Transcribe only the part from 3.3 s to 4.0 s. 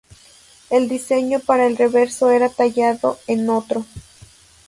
otro.